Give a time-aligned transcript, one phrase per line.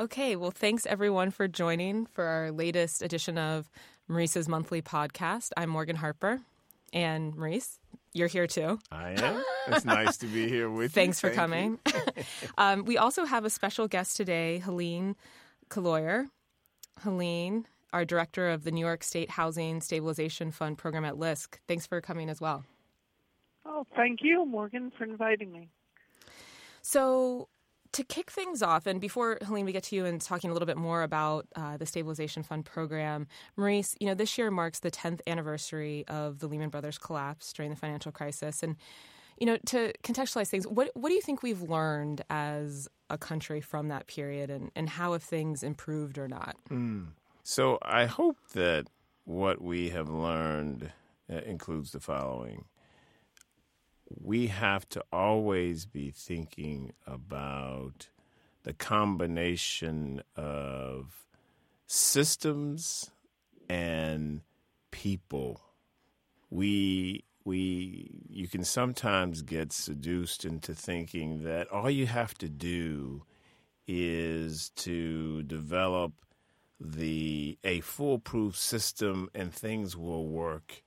[0.00, 3.70] Okay, well, thanks everyone for joining for our latest edition of
[4.08, 5.50] Maurice's monthly podcast.
[5.56, 6.40] I'm Morgan Harper,
[6.92, 7.78] and Maurice,
[8.12, 8.80] you're here too.
[8.90, 9.44] I am.
[9.68, 11.28] It's nice to be here with Thanks you.
[11.28, 11.78] Thanks for coming.
[12.58, 15.14] um, we also have a special guest today, Helene
[15.68, 16.26] Caloir.
[17.02, 21.60] Helene, our director of the New York State Housing Stabilization Fund program at LISC.
[21.68, 22.64] Thanks for coming as well.
[23.64, 25.68] Oh, thank you, Morgan, for inviting me.
[26.82, 27.48] So,
[27.94, 30.66] to kick things off, and before Helene, we get to you and talking a little
[30.66, 34.90] bit more about uh, the Stabilization Fund program, Maurice, you know, this year marks the
[34.90, 38.76] 10th anniversary of the Lehman Brothers collapse during the financial crisis, and
[39.38, 43.60] you know, to contextualize things, what what do you think we've learned as a country
[43.60, 46.56] from that period, and, and how have things improved or not?
[46.70, 47.08] Mm.
[47.42, 48.86] So I hope that
[49.24, 50.92] what we have learned
[51.30, 52.64] uh, includes the following.
[54.08, 58.08] We have to always be thinking about
[58.62, 61.26] the combination of
[61.86, 63.10] systems
[63.68, 64.40] and
[64.90, 65.60] people.
[66.50, 73.22] We we you can sometimes get seduced into thinking that all you have to do
[73.86, 76.12] is to develop
[76.80, 80.82] the a foolproof system and things will work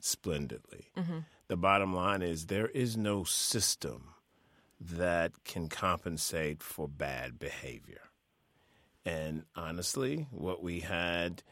[0.00, 0.86] splendidly.
[0.96, 1.18] Mm-hmm.
[1.48, 4.10] The bottom line is there is no system
[4.80, 8.00] that can compensate for bad behavior.
[9.04, 11.42] And honestly, what we had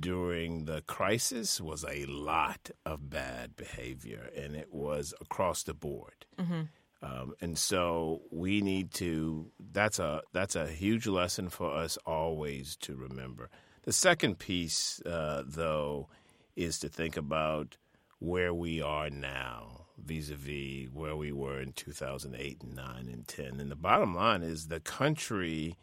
[0.00, 6.26] during the crisis was a lot of bad behavior, and it was across the board.
[6.38, 6.62] Mm-hmm.
[7.02, 9.50] Um, and so we need to.
[9.72, 13.50] That's a that's a huge lesson for us always to remember.
[13.82, 16.08] The second piece, uh, though,
[16.56, 17.76] is to think about
[18.24, 23.70] where we are now vis-a-vis where we were in 2008 and 9 and 10 and
[23.70, 25.76] the bottom line is the country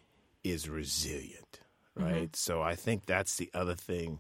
[0.44, 1.62] is resilient
[1.96, 2.14] right?
[2.14, 2.26] Mm-hmm.
[2.34, 4.20] so i think that's the other thing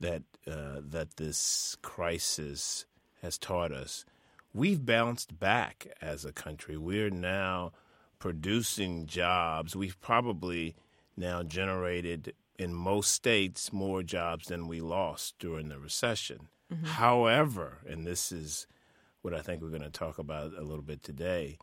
[0.00, 2.86] that uh, that this crisis
[3.22, 4.04] has taught us.
[4.52, 6.76] We've bounced back as a country.
[6.76, 7.72] We're now
[8.18, 9.76] producing jobs.
[9.76, 10.74] We've probably
[11.16, 16.86] now generated in most states more jobs than we lost during the recession Mm-hmm.
[16.86, 18.66] However, and this is
[19.22, 21.58] what I think we're going to talk about a little bit today,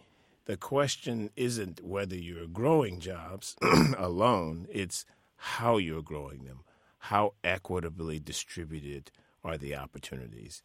[0.45, 3.55] the question isn't whether you're growing jobs
[3.97, 6.61] alone, it's how you're growing them.
[6.99, 9.11] How equitably distributed
[9.43, 10.61] are the opportunities?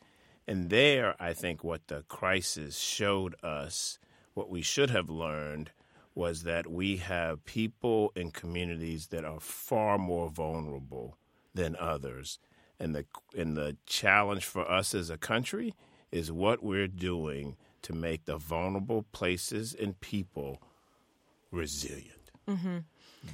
[0.46, 3.98] And there, I think what the crisis showed us,
[4.34, 5.70] what we should have learned,
[6.14, 11.16] was that we have people in communities that are far more vulnerable
[11.54, 12.38] than others
[12.82, 13.06] and the
[13.36, 15.72] and the challenge for us as a country
[16.10, 20.60] is what we're doing to make the vulnerable places and people
[21.50, 22.30] resilient.
[22.48, 22.78] Mm-hmm.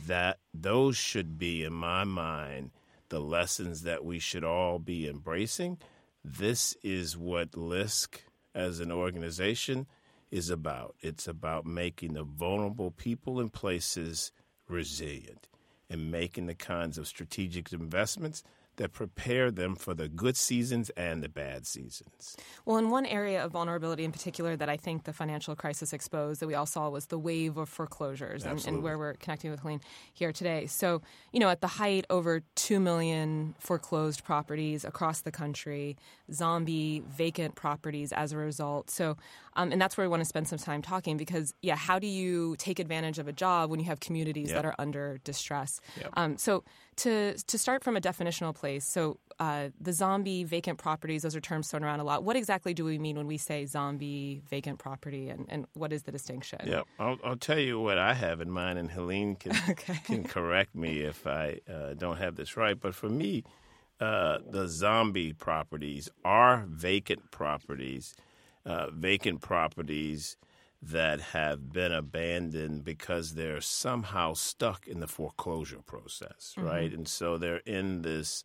[0.06, 2.70] That those should be, in my mind,
[3.08, 5.78] the lessons that we should all be embracing.
[6.22, 8.22] This is what LISC
[8.54, 9.86] as an organization
[10.30, 10.94] is about.
[11.00, 14.30] It's about making the vulnerable people and places
[14.68, 15.48] resilient
[15.88, 18.42] and making the kinds of strategic investments
[18.78, 22.36] that prepare them for the good seasons and the bad seasons.
[22.64, 26.40] Well, in one area of vulnerability in particular that I think the financial crisis exposed
[26.40, 29.60] that we all saw was the wave of foreclosures and, and, where we're connecting with
[29.60, 29.80] Helene
[30.14, 30.66] here today.
[30.66, 31.02] So,
[31.32, 35.96] you know, at the height, over 2 million foreclosed properties across the country,
[36.32, 38.90] zombie vacant properties as a result.
[38.90, 39.16] So,
[39.54, 42.06] um, and that's where we want to spend some time talking because, yeah, how do
[42.06, 44.56] you take advantage of a job when you have communities yep.
[44.56, 45.80] that are under distress?
[46.00, 46.10] Yep.
[46.14, 46.62] Um, so,
[46.98, 51.40] to to start from a definitional place, so uh, the zombie vacant properties, those are
[51.40, 52.24] terms thrown around a lot.
[52.24, 56.02] What exactly do we mean when we say zombie vacant property, and, and what is
[56.02, 56.60] the distinction?
[56.64, 59.98] Yeah, I'll, I'll tell you what I have in mind, and Helene can okay.
[60.04, 62.78] can correct me if I uh, don't have this right.
[62.78, 63.44] But for me,
[64.00, 68.14] uh, the zombie properties are vacant properties,
[68.66, 70.36] uh, vacant properties
[70.80, 76.68] that have been abandoned because they're somehow stuck in the foreclosure process, mm-hmm.
[76.68, 76.92] right?
[76.92, 78.44] And so they're in this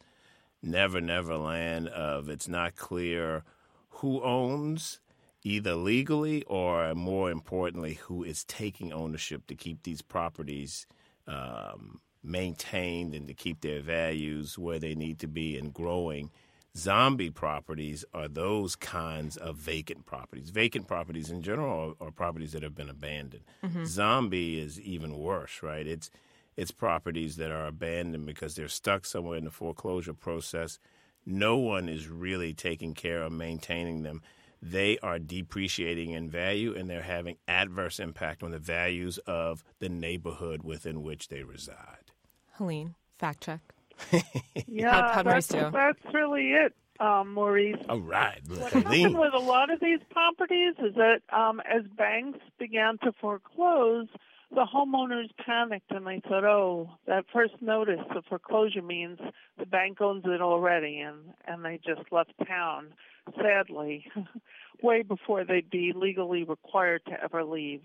[0.62, 3.44] never, never land of it's not clear
[3.90, 5.00] who owns
[5.44, 10.88] either legally or more importantly, who is taking ownership to keep these properties
[11.28, 16.32] um, maintained and to keep their values where they need to be and growing
[16.76, 20.50] Zombie properties are those kinds of vacant properties.
[20.50, 23.44] Vacant properties in general are, are properties that have been abandoned.
[23.64, 23.86] Mm-hmm.
[23.86, 25.86] Zombie is even worse, right?
[25.86, 26.10] It's
[26.56, 30.80] it's properties that are abandoned because they're stuck somewhere in the foreclosure process.
[31.26, 34.22] No one is really taking care of maintaining them.
[34.62, 39.90] they are depreciating in value and they're having adverse impact on the values of the
[39.90, 42.12] neighborhood within which they reside.
[42.54, 43.73] Helene, fact check.
[44.68, 47.84] yeah, how, that's, that's really it, um, Maurice.
[47.90, 48.40] All right.
[48.48, 53.12] What happened with a lot of these properties is that um, as banks began to
[53.20, 54.08] foreclose,
[54.54, 59.20] the homeowners panicked and they thought, "Oh, that first notice of foreclosure means
[59.58, 62.94] the bank owns it already," and and they just left town.
[63.42, 64.06] Sadly,
[64.84, 67.82] way before they'd be legally required to ever leave.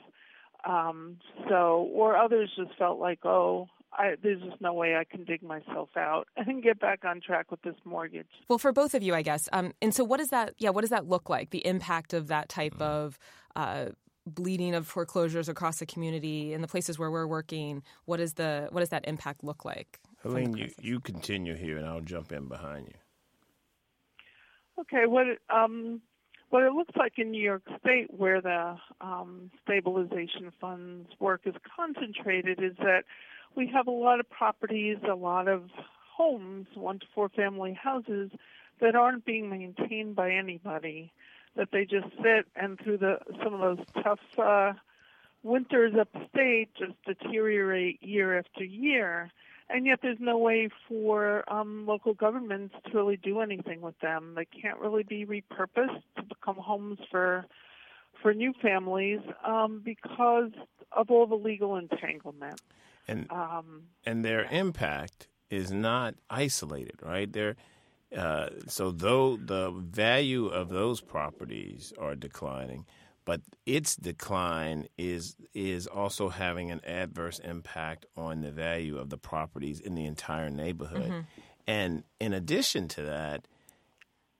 [0.65, 1.19] Um,
[1.49, 5.43] so, or others just felt like, "Oh, I, there's just no way I can dig
[5.43, 8.29] myself out and get back on track with this mortgage.
[8.49, 9.49] Well, for both of you, I guess.
[9.53, 10.55] Um, and so, what does that?
[10.59, 11.51] Yeah, what does that look like?
[11.51, 13.19] The impact of that type of
[13.57, 13.87] uh,
[14.27, 17.83] bleeding of foreclosures across the community in the places where we're working.
[18.05, 19.99] What is the what does that impact look like?
[20.23, 22.95] Helene, you, you continue here, and I'll jump in behind you.
[24.81, 26.01] Okay, what it, um,
[26.51, 31.55] what it looks like in New York State, where the um, stabilization funds work is
[31.77, 33.03] concentrated, is that
[33.57, 35.71] we have a lot of properties, a lot of
[36.17, 38.31] homes, one to four family houses
[38.81, 41.13] that aren't being maintained by anybody,
[41.57, 44.73] that they just sit and through the some of those tough uh,
[45.43, 49.31] winters upstate just deteriorate year after year.
[49.71, 54.33] And yet, there's no way for um, local governments to really do anything with them.
[54.35, 57.45] They can't really be repurposed to become homes for
[58.23, 60.51] for new families um, because
[60.93, 62.61] of all the legal entanglement
[63.09, 67.33] and um, and their impact is not isolated, right?
[67.33, 67.57] They're
[68.17, 72.87] uh, so though the value of those properties are declining,
[73.25, 79.19] but its decline is is also having an adverse impact on the value of the
[79.19, 81.11] properties in the entire neighborhood.
[81.11, 81.21] Mm-hmm.
[81.67, 83.47] And in addition to that,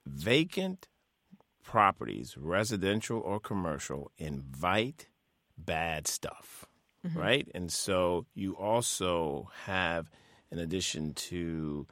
[0.07, 0.89] vacant
[1.63, 5.09] properties, residential or commercial, invite
[5.59, 6.65] bad stuff
[7.07, 7.19] mm-hmm.
[7.19, 7.49] right?
[7.55, 10.11] And so you also have,
[10.51, 11.87] in addition to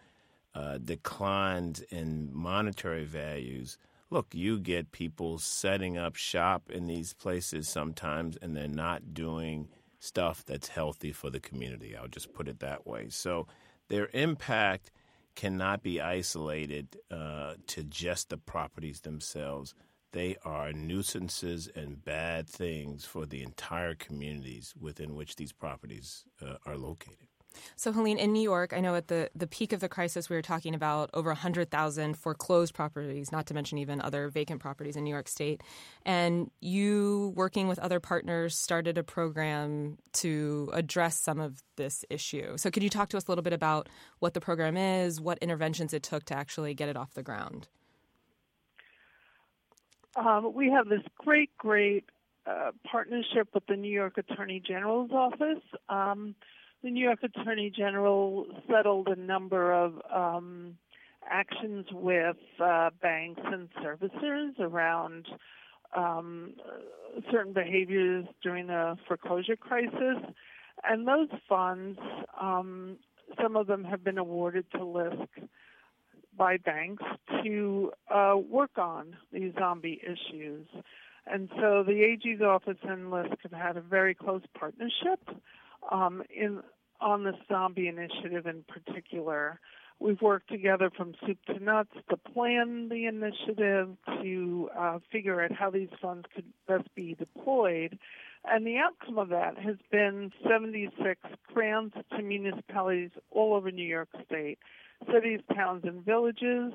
[0.55, 3.79] uh, declines in monetary values,
[4.11, 9.69] look, you get people setting up shop in these places sometimes, and they're not doing
[9.99, 11.97] stuff that's healthy for the community.
[11.97, 13.09] I'll just put it that way.
[13.09, 13.47] So
[13.89, 14.91] their impact
[15.35, 19.75] cannot be isolated uh, to just the properties themselves
[20.17, 26.55] they are nuisances and bad things for the entire communities within which these properties uh,
[26.65, 27.29] are located.
[27.75, 30.37] So, Helene, in New York, I know at the, the peak of the crisis, we
[30.37, 35.05] were talking about over 100,000 foreclosed properties, not to mention even other vacant properties in
[35.05, 35.63] New York State.
[36.07, 42.57] And you, working with other partners, started a program to address some of this issue.
[42.57, 43.91] So, could you talk to us a little bit about
[44.21, 47.69] what the program is, what interventions it took to actually get it off the ground?
[50.17, 52.05] Um, we have this great, great
[52.47, 55.63] uh, partnership with the New York Attorney General's office.
[55.89, 56.35] Um,
[56.83, 60.77] the New York Attorney General settled a number of um,
[61.29, 65.27] actions with uh, banks and servicers around
[65.97, 66.53] um,
[67.31, 70.19] certain behaviors during the foreclosure crisis.
[70.85, 71.99] And those funds,
[72.41, 72.97] um,
[73.43, 75.49] some of them have been awarded to LISC
[76.37, 77.03] by banks
[77.45, 80.67] to uh, work on these zombie issues.
[81.27, 85.21] And so the AG's office and LISC have had a very close partnership
[85.91, 86.61] um, in
[87.01, 89.61] on the zombie initiative in particular.
[89.99, 95.53] We've worked together from soup to nuts to plan the initiative, to uh, figure out
[95.53, 97.99] how these funds could best be deployed.
[98.45, 101.21] And the outcome of that has been 76
[101.53, 104.59] grants to municipalities all over New York State
[105.13, 106.73] cities, towns, and villages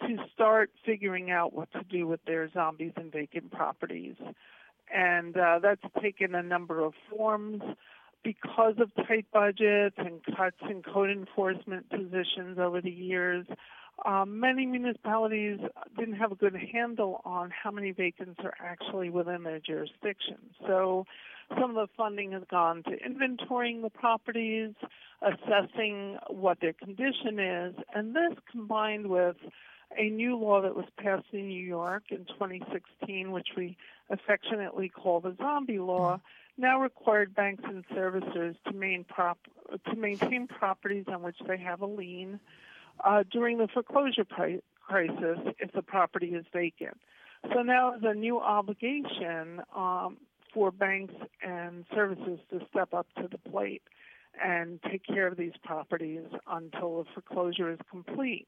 [0.00, 4.16] to start figuring out what to do with their zombies and vacant properties.
[4.92, 7.62] And uh, that's taken a number of forms
[8.22, 13.46] because of tight budgets and cuts in code enforcement positions over the years.
[14.04, 15.60] Um, many municipalities
[15.96, 20.38] didn't have a good handle on how many vacants are actually within their jurisdiction.
[20.66, 21.06] So
[21.60, 24.72] some of the funding has gone to inventorying the properties,
[25.22, 29.36] assessing what their condition is, and this combined with
[29.96, 33.76] a new law that was passed in New York in 2016, which we
[34.10, 36.20] affectionately call the zombie law,
[36.56, 39.38] now required banks and servicers to, main prop,
[39.88, 42.38] to maintain properties on which they have a lien
[43.04, 46.98] uh, during the foreclosure crisis if the property is vacant.
[47.52, 50.16] So now there's a new obligation um,
[50.54, 53.82] for banks and services to step up to the plate
[54.42, 58.46] and take care of these properties until the foreclosure is complete.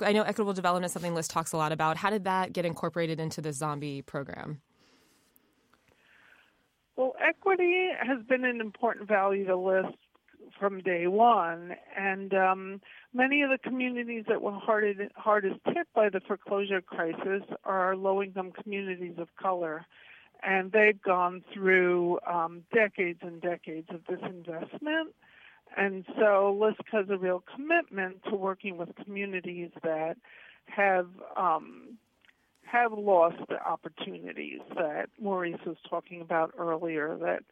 [0.00, 1.96] I know equitable development is something LISC talks a lot about.
[1.96, 4.60] How did that get incorporated into the zombie program?
[6.96, 9.94] Well, equity has been an important value to LISC
[10.58, 12.80] from day one, and um,
[13.14, 19.14] many of the communities that were hardest hit by the foreclosure crisis are low-income communities
[19.18, 19.86] of color,
[20.42, 25.08] and they've gone through um, decades and decades of disinvestment.
[25.76, 30.16] And so LISC has a real commitment to working with communities that
[30.66, 31.98] have um,
[32.64, 37.16] have lost the opportunities that Maurice was talking about earlier.
[37.16, 37.42] That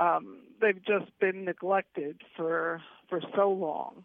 [0.00, 4.04] um, they've just been neglected for for so long,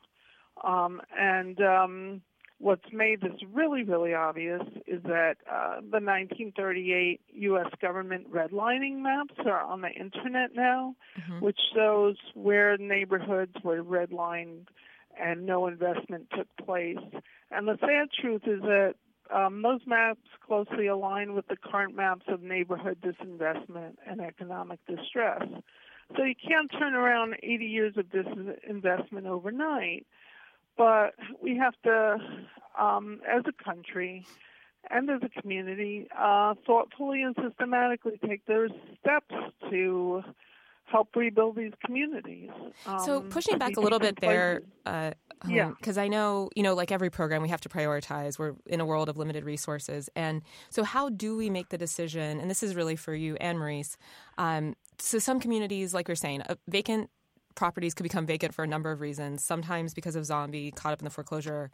[0.64, 2.22] um, and um,
[2.64, 7.68] what's made this really really obvious is that uh, the 1938 U.S.
[7.82, 11.44] government redlining maps are on the internet now, mm-hmm.
[11.44, 14.68] which shows where neighborhoods were redlined
[15.20, 16.98] and no investment took place.
[17.52, 18.96] And the sad truth is that
[19.34, 25.44] um, those maps closely align with the current maps of neighborhood disinvestment and economic distress.
[26.16, 30.06] So you can't turn around 80 years of disinvestment overnight,
[30.78, 32.18] but we have to,
[32.80, 34.26] um, as a country
[34.90, 39.34] and as a community, uh, thoughtfully and systematically take those steps
[39.70, 40.24] to
[40.86, 42.50] help rebuild these communities.
[42.86, 45.12] Um, so pushing back a little bit there, uh,
[45.48, 48.38] yeah, because I know you know, like every program, we have to prioritize.
[48.38, 52.40] We're in a world of limited resources, and so how do we make the decision?
[52.40, 53.98] And this is really for you and Maurice.
[54.38, 57.10] Um, so some communities, like you're saying, vacant
[57.56, 59.44] properties could become vacant for a number of reasons.
[59.44, 61.72] Sometimes because of zombie caught up in the foreclosure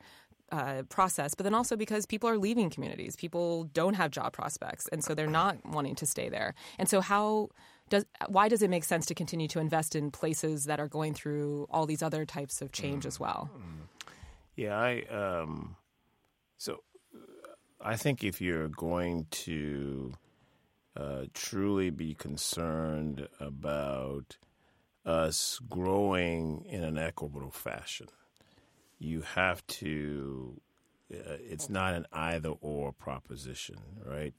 [0.51, 3.15] uh, process, but then also because people are leaving communities.
[3.15, 6.55] People don't have job prospects, and so they're not wanting to stay there.
[6.77, 7.50] And so, how
[7.89, 11.13] does why does it make sense to continue to invest in places that are going
[11.13, 13.50] through all these other types of change as well?
[14.55, 15.75] Yeah, I um,
[16.57, 16.83] so
[17.81, 20.13] I think if you're going to
[20.95, 24.38] uh, truly be concerned about
[25.06, 28.08] us growing in an equitable fashion,
[28.98, 30.60] you have to.
[31.12, 34.34] Uh, it's not an either or proposition, right?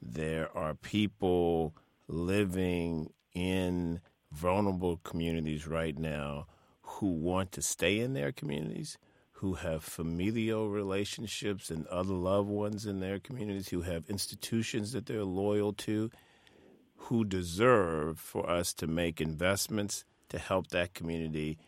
[0.00, 1.74] There are people
[2.08, 4.00] living in
[4.32, 6.46] vulnerable communities right now
[6.82, 8.96] who want to stay in their communities,
[9.32, 15.06] who have familial relationships and other loved ones in their communities, who have institutions that
[15.06, 16.10] they're loyal to,
[17.04, 21.58] who deserve for us to make investments to help that community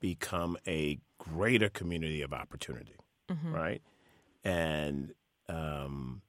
[0.00, 2.96] become a greater community of opportunity,
[3.28, 3.52] mm-hmm.
[3.54, 3.82] right?
[4.42, 5.12] And
[5.48, 6.22] um,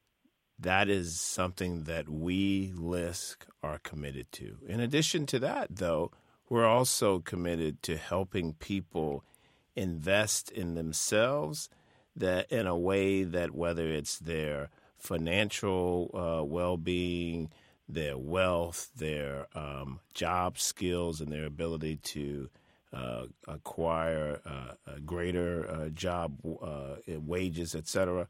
[0.58, 4.58] that is something that we LISC are committed to.
[4.66, 6.10] In addition to that, though,
[6.48, 9.24] we're also committed to helping people
[9.76, 11.68] invest in themselves
[12.16, 17.50] that in a way that whether it's their financial uh, well-being,
[17.88, 22.50] their wealth, their um, job skills, and their ability to
[22.92, 28.26] uh, acquire uh, greater uh, job uh, wages, etc.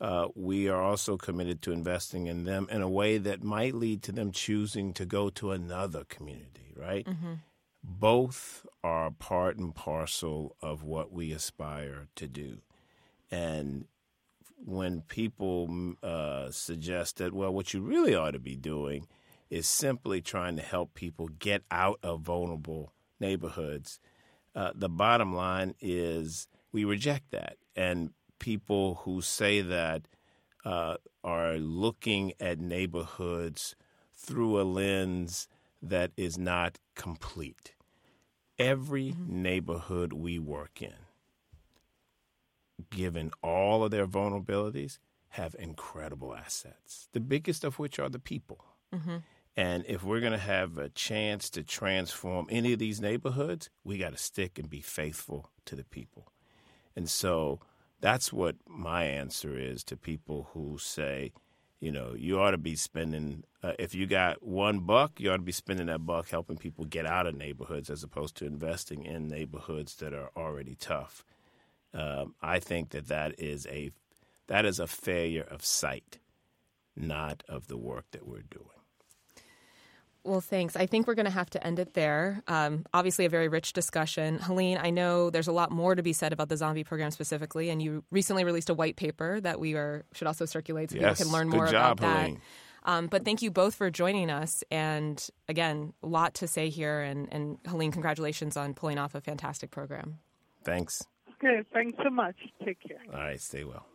[0.00, 4.02] uh, we are also committed to investing in them in a way that might lead
[4.02, 7.06] to them choosing to go to another community, right?
[7.06, 7.34] Mm-hmm.
[7.84, 12.58] Both are part and parcel of what we aspire to do.
[13.30, 13.86] And
[14.64, 19.06] when people uh, suggest that, well, what you really ought to be doing
[19.50, 24.00] is simply trying to help people get out of vulnerable neighborhoods,
[24.54, 27.56] uh, the bottom line is we reject that.
[27.76, 30.08] And people who say that
[30.64, 33.74] uh, are looking at neighborhoods
[34.14, 35.48] through a lens
[35.80, 37.74] that is not complete.
[38.58, 39.42] Every mm-hmm.
[39.42, 40.94] neighborhood we work in,
[42.90, 44.98] given all of their vulnerabilities,
[45.30, 48.64] have incredible assets, the biggest of which are the people.
[48.94, 49.16] Mm-hmm.
[49.56, 53.98] And if we're going to have a chance to transform any of these neighborhoods, we
[53.98, 56.32] got to stick and be faithful to the people.
[56.96, 57.60] And so
[58.00, 61.32] that's what my answer is to people who say,
[61.80, 65.38] you know, you ought to be spending, uh, if you got one buck, you ought
[65.38, 69.04] to be spending that buck helping people get out of neighborhoods as opposed to investing
[69.04, 71.24] in neighborhoods that are already tough.
[71.94, 73.90] Um, I think that that is a
[74.48, 76.18] that is a failure of sight,
[76.96, 78.66] not of the work that we're doing.
[80.24, 80.76] Well, thanks.
[80.76, 82.42] I think we're going to have to end it there.
[82.46, 84.38] Um, obviously, a very rich discussion.
[84.38, 87.70] Helene, I know there's a lot more to be said about the zombie program specifically,
[87.70, 91.18] and you recently released a white paper that we are, should also circulate so yes.
[91.18, 92.34] people can learn more job, about Helene.
[92.34, 92.40] that.
[92.84, 94.62] Um, but thank you both for joining us.
[94.70, 97.00] And again, a lot to say here.
[97.00, 100.18] And, and Helene, congratulations on pulling off a fantastic program.
[100.64, 101.02] Thanks.
[101.42, 102.36] Okay, thanks so much.
[102.64, 103.02] Take care.
[103.12, 103.86] All right, stay well.